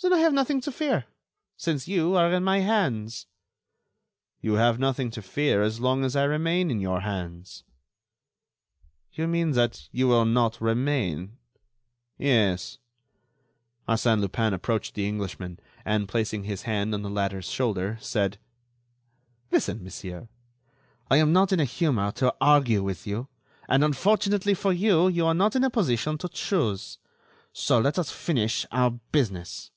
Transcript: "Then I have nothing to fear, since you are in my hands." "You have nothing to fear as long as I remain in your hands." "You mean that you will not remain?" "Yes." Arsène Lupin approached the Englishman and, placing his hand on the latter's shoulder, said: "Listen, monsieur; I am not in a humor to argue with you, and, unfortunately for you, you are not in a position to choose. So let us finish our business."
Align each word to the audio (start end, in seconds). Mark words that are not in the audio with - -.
"Then 0.00 0.12
I 0.12 0.18
have 0.18 0.32
nothing 0.32 0.60
to 0.60 0.70
fear, 0.70 1.06
since 1.56 1.88
you 1.88 2.14
are 2.14 2.32
in 2.32 2.44
my 2.44 2.60
hands." 2.60 3.26
"You 4.40 4.52
have 4.54 4.78
nothing 4.78 5.10
to 5.10 5.20
fear 5.20 5.60
as 5.60 5.80
long 5.80 6.04
as 6.04 6.14
I 6.14 6.22
remain 6.22 6.70
in 6.70 6.78
your 6.78 7.00
hands." 7.00 7.64
"You 9.12 9.26
mean 9.26 9.50
that 9.50 9.88
you 9.90 10.06
will 10.06 10.24
not 10.24 10.60
remain?" 10.60 11.36
"Yes." 12.16 12.78
Arsène 13.88 14.20
Lupin 14.20 14.54
approached 14.54 14.94
the 14.94 15.08
Englishman 15.08 15.58
and, 15.84 16.08
placing 16.08 16.44
his 16.44 16.62
hand 16.62 16.94
on 16.94 17.02
the 17.02 17.10
latter's 17.10 17.50
shoulder, 17.50 17.98
said: 18.00 18.38
"Listen, 19.50 19.82
monsieur; 19.82 20.28
I 21.10 21.16
am 21.16 21.32
not 21.32 21.50
in 21.52 21.58
a 21.58 21.64
humor 21.64 22.12
to 22.12 22.32
argue 22.40 22.84
with 22.84 23.04
you, 23.04 23.26
and, 23.68 23.82
unfortunately 23.82 24.54
for 24.54 24.72
you, 24.72 25.08
you 25.08 25.26
are 25.26 25.34
not 25.34 25.56
in 25.56 25.64
a 25.64 25.70
position 25.70 26.16
to 26.18 26.28
choose. 26.28 26.98
So 27.52 27.80
let 27.80 27.98
us 27.98 28.12
finish 28.12 28.64
our 28.70 28.92
business." 28.92 29.72